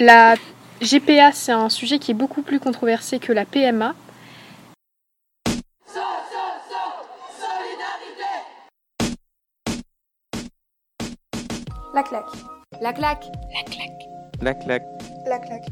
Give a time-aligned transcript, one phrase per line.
[0.00, 0.34] La
[0.80, 3.94] GPA, c'est un sujet qui est beaucoup plus controversé que la PMA.
[11.94, 12.24] La claque.
[12.80, 13.24] La claque.
[13.54, 14.02] La claque.
[14.42, 14.82] La claque.
[15.26, 15.66] La claque.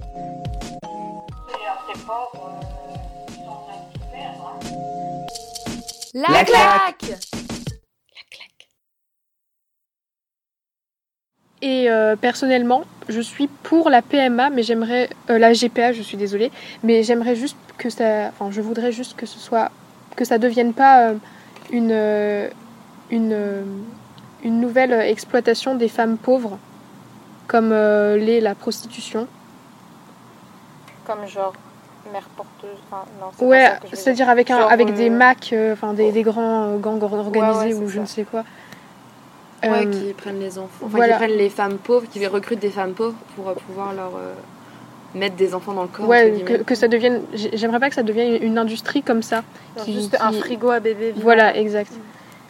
[6.14, 7.31] La, La claque.
[11.62, 16.16] Et euh, personnellement, je suis pour la PMA, mais j'aimerais euh, la GPA, je suis
[16.16, 16.50] désolée,
[16.82, 19.70] mais j'aimerais juste que ça, enfin, je voudrais juste que ce soit,
[20.16, 21.14] que ça devienne pas euh,
[21.70, 22.48] une euh,
[23.10, 23.36] une
[24.44, 26.58] une nouvelle exploitation des femmes pauvres,
[27.46, 29.28] comme l'est la prostitution.
[31.06, 31.52] Comme genre
[32.10, 32.78] mère porteuse.
[32.90, 36.76] Enfin, non, Ouais, c'est-à-dire avec un, Genre, avec des MAC, euh, enfin des, des grands
[36.76, 38.44] gangs organisés ouais, ou je ne sais quoi.
[39.62, 40.86] Ouais, Euh, qui prennent les enfants.
[40.86, 41.14] Enfin, voilà.
[41.14, 44.34] qui prennent les femmes pauvres, qui recrutent des femmes pauvres pour euh, pouvoir leur euh,
[45.14, 46.08] mettre des enfants dans le corps.
[46.08, 47.22] ouais, que, ça devienne.
[47.34, 49.44] j'ai- J'aimerais pas que ça devienne une industrie comme ça.
[49.84, 51.12] Qui- juste un frigo à bébé.
[51.12, 51.20] vivant.
[51.22, 51.92] Voilà, exact.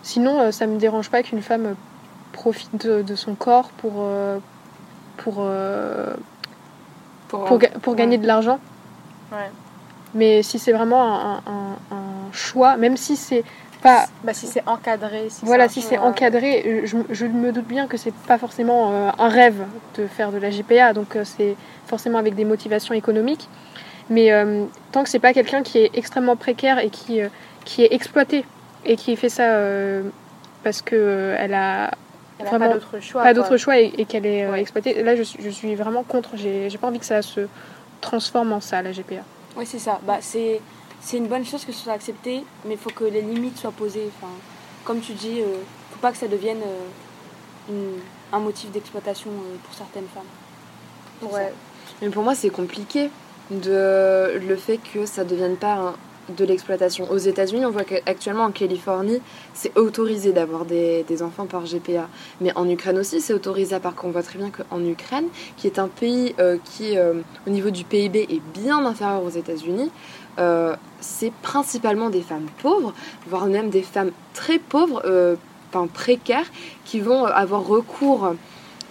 [0.03, 1.75] Sinon, euh, ça me dérange pas qu'une femme
[2.33, 4.39] profite de, de son corps pour, euh,
[5.19, 6.15] pour, euh,
[7.29, 8.59] Pour, pour, ga- pour gagner de l'argent.
[9.33, 9.51] Ouais.
[10.15, 13.45] Mais si c'est vraiment un, un- un choix, même si c'est
[13.83, 14.07] pas.
[14.25, 15.29] Bah, si c'est encadré.
[15.29, 18.91] Si Voilà, si c'est encadré, euh, je, je me doute bien que c'est pas forcément
[18.93, 19.63] euh, un rêve
[19.97, 23.49] de faire de la GPA, donc euh, c'est forcément avec des motivations économiques.
[24.11, 27.29] Mais euh, tant que c'est pas quelqu'un qui est extrêmement précaire et qui, euh,
[27.65, 28.45] qui est exploité
[28.85, 30.03] et qui fait ça euh,
[30.65, 31.91] parce que euh, elle a
[32.39, 33.23] Elle a vraiment pas d'autre choix.
[33.23, 34.61] pas d'autre choix et, et qu'elle est euh, Ouais.
[34.61, 35.03] exploitée.
[35.03, 36.31] Là, je, suis- je suis vraiment contre.
[36.37, 37.41] J'ai j'ai pas envie que ça se
[38.01, 39.23] transforme en ça, la GPA.
[39.57, 40.01] Oui, c'est ça.
[40.07, 40.61] Bah, c'est,
[41.03, 43.73] c'est une bonne chose que ce soit accepté, mais il faut que les limites soient
[43.73, 44.09] posées.
[44.17, 44.33] Enfin,
[44.85, 45.45] comme tu dis, il
[45.91, 48.01] faut pas que ça devienne euh, une-
[48.33, 51.31] un motif d'exploitation euh, pour certaines femmes.
[51.31, 51.53] Ouais.
[52.01, 53.11] Mais pour moi, c'est compliqué
[53.51, 55.95] de le fait que ça devienne pas un-
[56.37, 57.11] de l'exploitation.
[57.11, 59.21] Aux États-Unis, on voit qu'actuellement en Californie,
[59.55, 62.09] c'est autorisé d'avoir des, des enfants par GPA.
[62.41, 65.27] Mais en Ukraine aussi, c'est autorisé, à part qu'on voit très bien qu'en Ukraine,
[65.57, 67.15] qui est un pays euh, qui, euh,
[67.47, 69.91] au niveau du PIB, est bien inférieur aux États-Unis,
[70.39, 72.93] euh, c'est principalement des femmes pauvres,
[73.29, 75.37] voire même des femmes très pauvres, euh,
[75.73, 76.47] enfin précaires,
[76.85, 78.35] qui vont avoir recours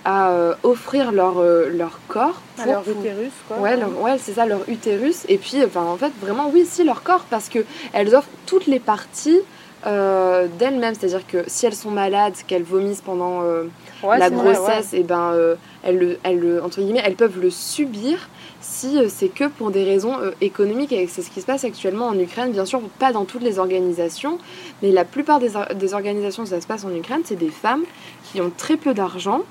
[0.04, 3.58] à euh, offrir leur, euh, leur corps À leur utérus, quoi.
[3.60, 5.26] Ouais, leur- ouais, c'est ça, leur utérus.
[5.30, 7.60] Et puis, enfin, en fait, vraiment, oui, si, leur corps, parce que
[7.94, 9.40] elles offrent toutes les parties
[9.88, 10.96] euh, d'elles-mêmes.
[10.96, 13.64] C'est-à-dire que si elles sont malades, qu'elles vomissent pendant euh,
[14.04, 14.54] Ouais, la c'est vrai, ouais.
[14.56, 18.30] grossesse, et ben, euh, elles, le- elles, le- entre guillemets, elles peuvent le subir
[18.62, 20.92] si c'est que pour des raisons économiques.
[20.92, 22.52] Et c'est ce qui se passe actuellement en Ukraine.
[22.52, 24.38] Bien sûr, pas dans toutes les organisations,
[24.84, 27.84] mais la plupart des, des organisations où ça se passe en Ukraine, c'est des femmes
[28.26, 29.42] qui ont très peu d'argent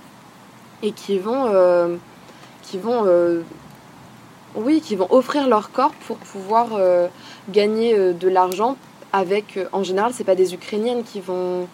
[0.85, 1.47] et qui vont,
[2.63, 3.05] qui vont,
[4.55, 6.69] oui, qui vont offrir leur corps pour pouvoir
[7.51, 8.77] gagner de l'argent.
[9.13, 11.67] Avec, euh, en général, c'est pas des Ukrainiennes qui vont,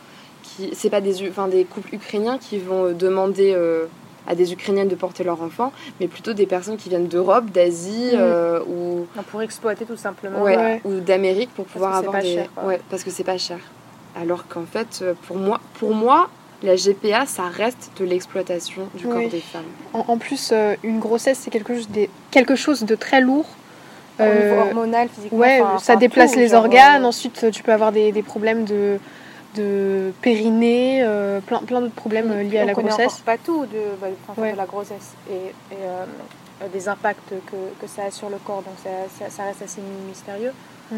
[0.42, 3.86] qui, c'est pas des, enfin, des couples ukrainiens qui vont euh, demander euh,
[4.26, 8.10] à des Ukrainiennes de porter leur enfant, mais plutôt des personnes qui viennent d'Europe, d'Asie
[8.14, 10.42] euh, ou Non, Pour exploiter tout simplement.
[10.42, 10.80] ouais, Ouais.
[10.84, 13.58] ou d'Amérique pour pouvoir que avoir des cher, ouais parce que c'est pas cher
[14.18, 16.28] alors qu'en fait pour moi pour moi
[16.62, 19.12] la GPA ça reste de l'exploitation du Oui.
[19.12, 22.82] corps des femmes En, en plus, euh, une grossesse, c'est quelque chose, des- quelque chose
[22.84, 23.44] de très lourd.
[24.18, 25.38] Au niveau Euh, hormonal, physiquement.
[25.38, 27.04] Ouais, enfin, ça enfin, déplace tout, les genre, organes.
[27.04, 28.98] euh, Ensuite, tu peux avoir des, des problèmes de,
[29.56, 33.18] de périnée, euh, plein, plein d'autres problèmes euh, liés à la grossesse.
[33.24, 34.06] pas tout de, bah,
[34.38, 34.52] Ouais.
[34.52, 35.34] de la grossesse et,
[35.74, 36.04] et, euh,
[36.72, 38.62] des impacts que, que ça a sur le corps.
[38.62, 40.52] Donc ça, ça- ça reste assez mystérieux.
[40.90, 40.96] Mm.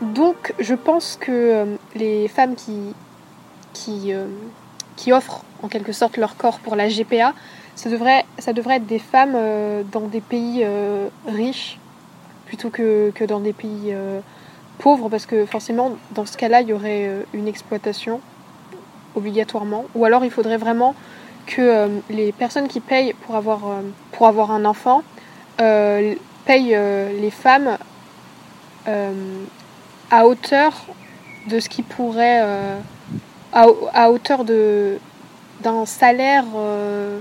[0.00, 2.54] Donc, je pense que euh, les femmes
[3.88, 4.26] euh,
[4.96, 7.34] qui offrent en quelque sorte leur corps pour la GPA,
[7.74, 10.66] ça devrait, être des femmes euh, dans des pays
[11.26, 11.78] riches
[12.46, 13.94] plutôt que, dans des pays
[14.78, 18.20] pauvres, parce que forcément, dans ce cas-là, il y aurait une exploitation
[19.14, 19.84] obligatoirement.
[19.94, 20.96] Ou alors, il faudrait vraiment
[21.46, 25.04] que les personnes qui payent pour avoir, un enfant
[25.56, 26.76] payent
[27.20, 27.78] les femmes
[30.10, 30.72] à hauteur
[31.48, 32.78] de ce qui pourrait euh,
[33.52, 34.98] à, à hauteur de
[35.62, 37.18] d'un salaire euh,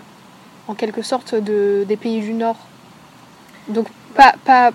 [0.68, 2.58] en quelque sorte de, des pays du Nord.
[3.68, 4.72] Donc pas pas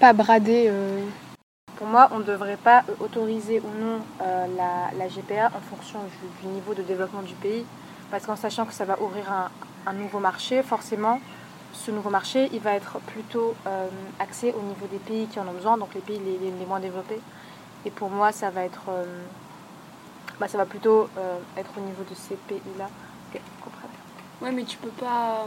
[0.00, 0.66] pas brader.
[0.68, 1.00] euh,
[1.76, 6.46] Pour moi, on ne devrait pas autoriser ou non la, la GPA en fonction du,
[6.46, 7.64] du niveau de développement du pays.
[8.10, 9.48] Parce qu'en sachant que ça va ouvrir un,
[9.90, 11.18] un nouveau marché, forcément,
[11.72, 13.88] ce nouveau marché, il va être plutôt euh,
[14.18, 17.20] axé au niveau des pays qui en ont besoin, donc les pays les, moins développés.
[17.84, 19.04] Et pour moi, ça va être, euh,
[20.38, 22.88] bah, ça va plutôt euh, être au niveau de ces pays-là.
[23.34, 23.40] Ok.
[24.42, 25.46] Ouais, mais tu peux pas.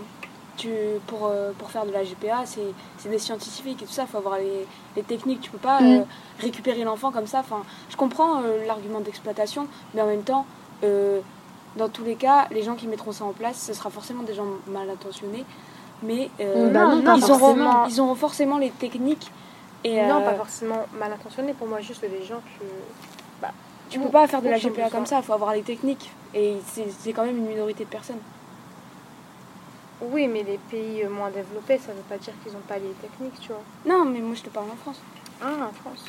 [0.57, 0.69] Tu,
[1.07, 4.19] pour, pour faire de la GPA, c'est c'est des scientifiques et tout ça, il faut
[4.19, 5.41] avoir les, les techniques.
[5.41, 6.05] Tu peux pas Mm.
[6.39, 7.41] récupérer l'enfant comme ça.
[7.41, 10.45] Enfin, je comprends l'argument d'exploitation, mais en même temps,
[10.81, 14.33] dans tous les cas, les gens qui mettront ça en place, ce sera forcément des
[14.33, 15.43] gens mal intentionnés.
[16.05, 17.85] Mais euh, Bah non, pas ils, auront, forcément.
[17.87, 19.31] ils auront forcément les techniques.
[19.83, 21.53] Et, Non, euh, pas forcément mal intentionné.
[21.53, 22.65] Pour moi, juste des gens que.
[23.41, 23.51] Bah,
[23.89, 24.89] Tu peux pas faire de la GPA besoin.
[24.89, 26.11] comme ça, il faut avoir les techniques.
[26.33, 28.19] Et c'est c'est quand même une minorité de personnes.
[30.01, 32.91] Oui, mais les pays euh, moins développés, ça veut pas dire qu'ils n'ont pas les
[33.01, 33.61] techniques, tu vois.
[33.85, 35.01] Non, mais moi je te parle en France.
[35.41, 36.05] Ah, en France.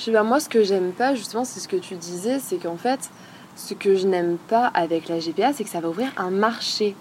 [0.00, 2.56] Je sais pas, moi, ce que j'aime pas, justement, c'est ce que tu disais, c'est
[2.56, 3.10] qu'en fait,
[3.54, 6.96] ce que je n'aime pas avec la GPA, c'est que ça va ouvrir un marché.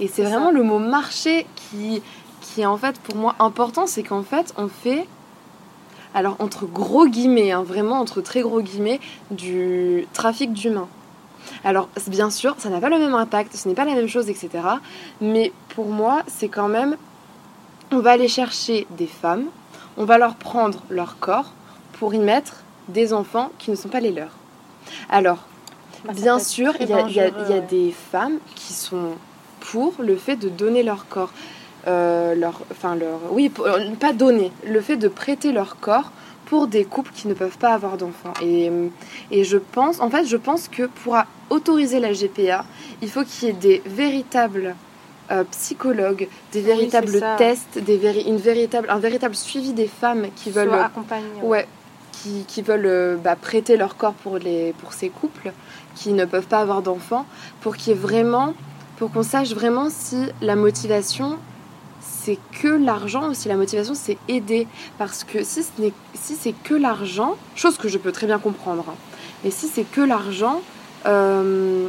[0.00, 0.52] Et c'est vraiment ça.
[0.52, 2.00] le mot marché qui,
[2.40, 5.06] qui est en fait pour moi important, c'est qu'en fait, on fait,
[6.14, 8.98] alors entre gros guillemets, hein, vraiment entre très gros guillemets,
[9.30, 10.88] du trafic d'humains.
[11.64, 14.30] Alors, bien sûr, ça n'a pas le même impact, ce n'est pas la même chose,
[14.30, 14.48] etc.
[15.20, 16.96] Mais pour moi, c'est quand même,
[17.92, 19.44] on va aller chercher des femmes,
[19.98, 21.52] on va leur prendre leur corps
[21.98, 24.32] pour y mettre des enfants qui ne sont pas les leurs.
[25.10, 25.38] Alors,
[26.04, 29.12] Bah, bien sûr, il y a, y y des femmes qui sont
[29.60, 31.30] pour le fait de donner leur corps.
[31.86, 36.10] Euh, leur, enfin leur, oui, pour- euh, pas donner, le fait de prêter leur corps
[36.46, 38.32] pour des couples qui ne peuvent pas avoir d'enfants.
[38.42, 38.88] Et, euh,
[39.30, 41.16] et je pense, en fait, je pense que pour
[41.50, 42.64] autoriser la GPA,
[43.02, 44.74] il faut qu'il y ait des véritables
[45.30, 47.06] euh, psychologues, des véritables
[47.36, 51.26] tests, des véri- une véritable, un véritable suivi des femmes qui veulent Soit accompagné.
[51.42, 51.66] Ouais,
[52.46, 55.52] qui, veulent euh, bah, prêter leur corps pour, les, pour ces couples
[55.94, 57.26] qui ne peuvent pas avoir d'enfants,
[57.60, 58.54] pour qu'il vraiment,
[58.96, 61.38] pour qu'on sache vraiment si la motivation
[62.00, 64.66] c'est que l'argent ou si la motivation c'est aider.
[64.98, 65.70] Parce que si, ce
[66.14, 68.94] si c'est que l'argent, chose que je peux très bien comprendre, hein,
[69.44, 70.60] mais si c'est que l'argent,
[71.06, 71.86] euh,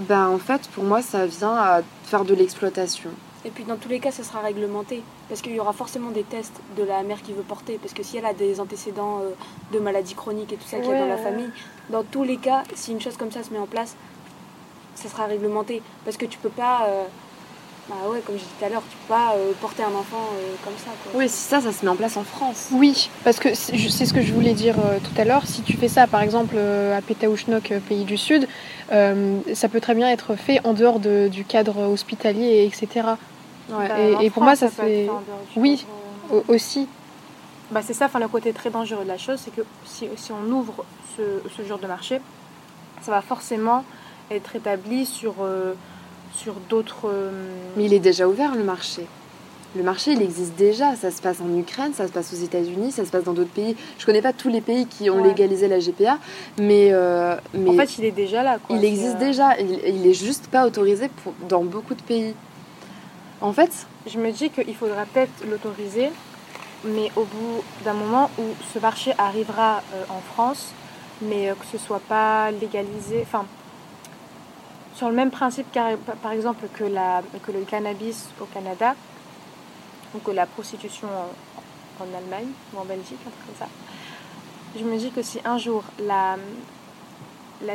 [0.00, 3.10] ben en fait pour moi ça vient à faire de l'exploitation.
[3.44, 5.02] Et puis dans tous les cas, ça sera réglementé.
[5.28, 7.78] Parce qu'il y aura forcément des tests de la mère qui veut porter.
[7.82, 9.30] Parce que si elle a des antécédents euh,
[9.72, 11.22] de maladies chroniques et tout ça qui est Ouais, dans la ouais.
[11.22, 11.50] famille,
[11.90, 13.94] dans tous les cas, si une chose comme ça se met en place,
[14.94, 15.82] ça sera réglementé.
[16.04, 17.04] Parce que tu peux pas, euh,
[17.90, 20.30] bah ouais, comme j'ai dit tout à l'heure, tu peux pas euh, porter un enfant
[20.34, 20.90] euh, comme ça.
[21.04, 21.12] Quoi.
[21.20, 22.68] Oui, si ça, ça se met en place en France.
[22.72, 25.46] Oui, parce que c'est c'est ce que je voulais dire euh, tout à l'heure.
[25.46, 28.48] Si tu fais ça, par exemple, euh, à Pétaouchnok, euh, pays du Sud,
[28.92, 33.08] euh, ça peut très bien être fait en dehors de- du cadre hospitalier, etc.
[33.70, 33.88] Ouais.
[33.88, 35.08] Bah, Et- pour moi, ça fait-
[35.56, 35.84] Oui.
[36.32, 36.88] euh, aussi.
[37.70, 40.32] Bah, c'est ça, enfin, le côté très dangereux de la chose, c'est que si, si
[40.32, 40.84] on ouvre
[41.16, 41.22] ce,
[41.56, 42.20] ce genre de marché,
[43.02, 43.84] ça va forcément
[44.30, 45.74] être établi sur, euh,
[46.34, 47.08] sur d'autres.
[47.08, 47.30] euh,
[47.76, 49.06] Mais il est déjà ouvert le marché.
[49.76, 50.96] Le marché, il existe déjà.
[50.96, 53.50] Ça se passe en Ukraine, ça se passe aux États-Unis, ça se passe dans d'autres
[53.50, 53.76] pays.
[53.98, 55.28] Je connais pas tous les pays qui ont Ouais.
[55.28, 56.16] légalisé la GPA,
[56.58, 58.58] mais, euh, mais En fait, il est déjà là.
[58.66, 58.76] Quoi.
[58.76, 59.58] il existe déjà.
[59.60, 62.34] Il, il est juste pas autorisé pour, dans beaucoup de pays.
[63.40, 66.10] En fait, Je me dis qu'il faudra peut-être l'autoriser,
[66.82, 68.42] mais au bout d'un moment où
[68.72, 70.72] ce marché arrivera euh, en France,
[71.22, 73.44] mais euh, que ce soit pas légalisé, enfin,
[74.94, 75.66] sur le même principe,
[76.22, 78.96] par exemple, que, le cannabis au Canada,
[80.14, 81.08] ou que la prostitution
[82.00, 83.68] en, Allemagne ou en Belgique, un truc comme ça.
[84.76, 86.36] Je me dis que si un jour la,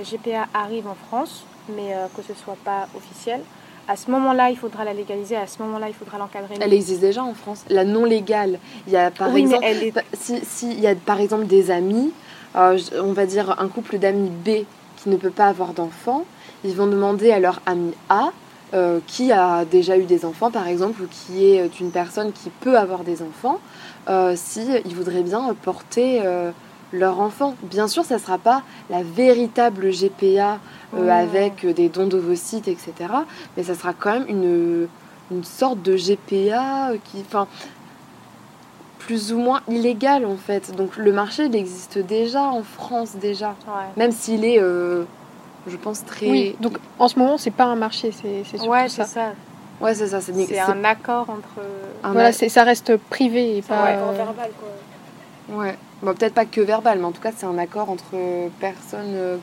[0.01, 3.41] GPA arrive en France, mais euh, que ce soit pas officiel,
[3.87, 6.55] à ce moment-là, il faudra la légaliser, à ce moment-là, il faudra l'encadrer.
[6.59, 7.65] elle existe déjà en France.
[7.69, 8.59] La non légale.
[8.87, 10.17] Il y a par oui, mais exemple, est...
[10.17, 12.11] Si, si il y a par exemple des amis,
[12.55, 14.65] euh, on va dire un couple d'amis B
[14.97, 16.25] qui ne peut pas avoir d'enfants,
[16.63, 18.31] ils vont demander à leur ami A
[18.73, 22.49] euh, qui a déjà eu des enfants par exemple ou qui est une personne qui
[22.49, 23.59] peut avoir des enfants,
[24.09, 26.49] euh, si ils voudraient bien porter euh,
[26.93, 27.55] leur enfant.
[27.63, 30.59] Bien sûr, ça ne sera pas la véritable GPA
[30.95, 31.09] euh, Mmh.
[31.09, 32.93] avec des dons d'ovocytes, etc.
[33.57, 34.87] Mais ça sera quand même une,
[35.31, 37.47] une sorte de GPA qui, enfin,
[38.99, 40.75] plus ou moins illégal en fait.
[40.75, 43.83] Donc le marché, il existe déjà en France déjà, Ouais.
[43.97, 45.03] même s'il est, euh,
[45.67, 46.29] je pense très.
[46.29, 49.03] Oui, donc en ce moment, c'est pas un marché, c'est Ouais, ça.
[49.05, 49.31] c'est ça.
[49.81, 50.21] Ouais, c'est ça.
[50.21, 51.65] C'est un accord entre.
[52.03, 53.87] un Voilà, c'est- ça reste privé et pas.
[53.87, 55.57] euh, verbal, quoi.
[55.57, 55.75] Ouais.
[56.03, 59.15] Bon, peut-être pas que verbal, mais en tout cas, c'est un accord entre personnes.
[59.15, 59.37] euh.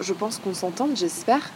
[0.00, 1.50] Je pense qu'on s'entend, j'espère.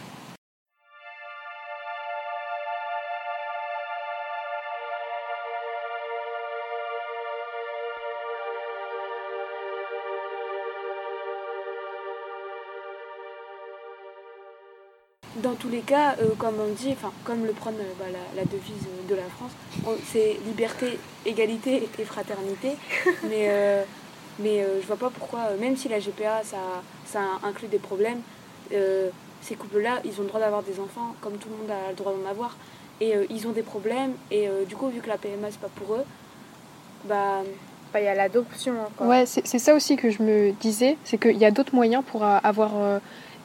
[15.47, 18.41] Dans tous les cas, euh, comme on dit, enfin, comme le prône euh, bah, la,
[18.41, 19.51] la devise de la France,
[20.11, 22.71] c'est liberté, égalité et fraternité.
[23.23, 23.83] mais euh,
[24.39, 26.57] mais euh, je vois pas pourquoi, même si la GPA ça,
[27.05, 28.19] ça inclut des problèmes,
[28.73, 29.09] euh,
[29.41, 31.95] ces couples-là, ils ont le droit d'avoir des enfants, comme tout le monde a le
[31.95, 32.57] droit d'en avoir.
[32.99, 35.59] Et euh, ils ont des problèmes, et euh, du coup, vu que la PMA c'est
[35.61, 36.03] pas pour eux,
[37.05, 37.41] bah
[37.93, 38.73] Bah, Il y a l'adoption.
[38.99, 42.03] Ouais, c'est c'est ça aussi que je me disais, c'est qu'il y a d'autres moyens
[42.05, 42.99] pour avoir euh,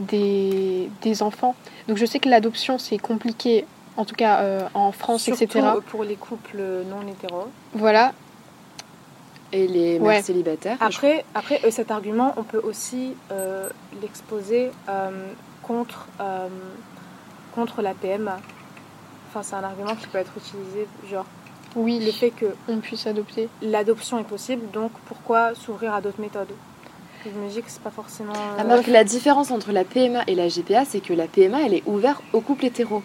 [0.08, 1.54] des, des enfants.
[1.88, 3.64] Donc je sais que l'adoption c'est compliqué,
[3.96, 5.66] en tout cas euh, en France, Surtout etc.
[5.76, 7.48] euh, pour les couples non hétéros.
[7.74, 8.12] Voilà,
[9.52, 10.22] Et les mères Ouais.
[10.22, 10.78] célibataires.
[10.80, 13.68] Après, après euh, cet argument, on peut aussi euh,
[14.00, 15.10] l'exposer euh,
[15.62, 16.48] contre, euh,
[17.54, 18.38] contre la PMA.
[19.28, 21.24] Enfin, c'est un argument qui peut être utilisé, genre
[21.74, 23.48] oui, le fait que on puisse adopter.
[23.62, 26.52] l'adoption est possible, donc pourquoi s'ouvrir à d'autres méthodes?
[27.68, 28.32] C'est pas forcément.
[28.78, 31.74] euh, que la différence entre la PMA et la GPA, c'est que la PMA, elle
[31.74, 33.02] est ouverte aux couples hétéros.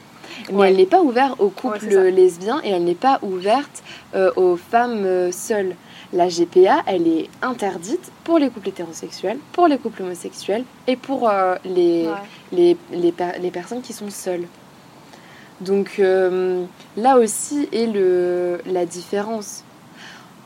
[0.50, 0.70] Mais Ouais.
[0.70, 3.84] elle n'est pas ouverte aux couples lesbiens et elle n'est pas ouverte
[4.16, 5.76] euh, aux femmes euh, seules.
[6.14, 11.30] La GPA, elle est interdite pour les couples hétérosexuels, pour les couples homosexuels et pour
[11.30, 12.14] euh, les, ouais.
[12.52, 14.48] les, les, per- les personnes qui sont seules.
[15.60, 19.64] Donc là aussi est le, la différence.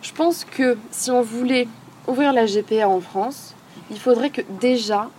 [0.01, 1.67] Je pense que si on voulait
[2.07, 3.53] ouvrir la GPA en France,
[3.91, 5.09] il faudrait que déjà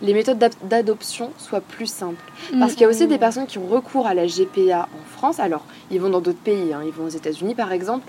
[0.00, 2.24] les méthodes d'ad- d'adoption soient plus simples.
[2.58, 5.38] Parce qu'il y a aussi des personnes qui ont recours à la GPA en France.
[5.38, 6.80] Alors, ils vont dans d'autres pays, hein.
[6.84, 8.04] ils vont aux États-Unis par exemple,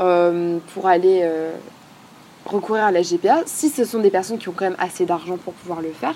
[0.00, 1.52] euh, pour aller euh,
[2.46, 5.36] recourir à la GPA, si ce sont des personnes qui ont quand même assez d'argent
[5.36, 6.14] pour pouvoir le faire.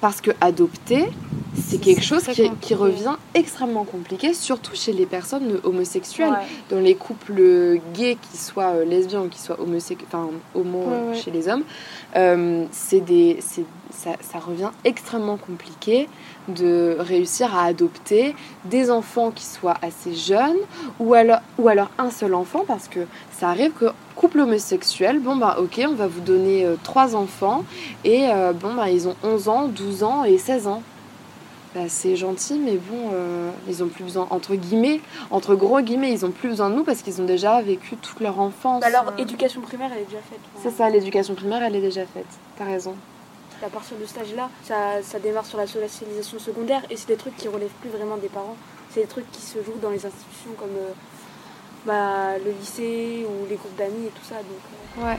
[0.00, 1.08] Parce que adopter,
[1.54, 2.24] c'est quelque chose
[2.60, 6.46] qui, revient extrêmement compliqué, surtout chez les personnes homosexuelles Ouais.
[6.70, 10.86] dans les couples gays, qui soient euh, lesbiens ou qui soient homosexuels, enfin homo Ouais,
[10.92, 11.16] euh, ouais.
[11.20, 11.64] chez les hommes,
[12.16, 13.38] euh, c'est des,
[13.90, 16.08] ça, ça revient extrêmement compliqué
[16.48, 18.34] de réussir à adopter
[18.64, 20.56] des enfants qui soient assez jeunes
[20.98, 23.00] ou alors, ou alors un seul enfant parce que
[23.38, 23.86] ça arrive que
[24.22, 27.64] couple homosexuel, bon bah ok, on va vous donner euh, trois enfants
[28.04, 30.80] et euh, bon bah ils ont 11 ans, 12 ans et 16 ans.
[31.74, 35.00] Bah, c'est gentil, mais bon, euh, ils ont plus besoin, entre guillemets,
[35.32, 38.20] entre gros guillemets, ils ont plus besoin de nous parce qu'ils ont déjà vécu toute
[38.20, 38.82] leur enfance.
[38.82, 40.38] Bah alors, éducation primaire, elle est déjà faite.
[40.62, 42.26] C'est ça, l'éducation primaire, elle est déjà faite.
[42.56, 42.94] T'as raison.
[43.64, 47.16] À partir de ce stage-là, ça, ça démarre sur la socialisation secondaire et c'est des
[47.16, 48.56] trucs qui relèvent plus vraiment des parents.
[48.90, 50.92] C'est des trucs qui se jouent dans les institutions comme euh,
[51.84, 54.36] bah, le lycée ou les groupes d'amis et tout ça.
[54.36, 54.44] Donc,
[54.98, 55.18] euh, Ouais.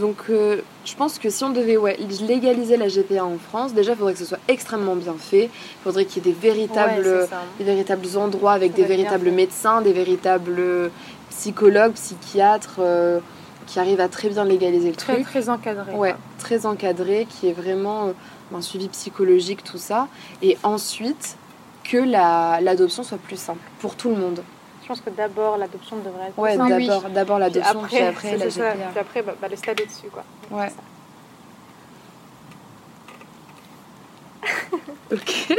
[0.00, 3.92] Donc, euh, je pense que si on devait ouais, légaliser la GPA en France, déjà,
[3.92, 5.44] il faudrait que ce soit extrêmement bien fait.
[5.44, 7.42] Il faudrait qu'il y ait des véritables, Ouais, c'est ça.
[7.58, 10.90] des véritables endroits avec des véritables médecins, des véritables
[11.30, 13.20] psychologues, psychiatres euh,
[13.66, 15.26] qui arrivent à très bien légaliser le Très, truc.
[15.26, 15.92] très encadré.
[15.92, 16.18] Ouais, quoi.
[16.38, 18.12] très encadré, qui est vraiment euh,
[18.56, 20.08] un suivi psychologique, tout ça.
[20.42, 21.36] Et ensuite,
[21.84, 24.42] que la- l'adoption soit plus simple pour tout le monde.
[24.86, 26.38] Je pense que d'abord l'adoption devrait être.
[26.38, 26.74] Ouais, simple.
[26.74, 26.86] oui.
[26.86, 28.72] d'abord d'abord Puis l'adoption, puis après, après, c'est la ça.
[28.92, 30.22] Puis après, bah, bah, le stade au-dessus, quoi.
[30.52, 30.70] Ouais.
[35.12, 35.58] Ok.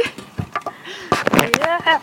[1.58, 2.00] Yeah.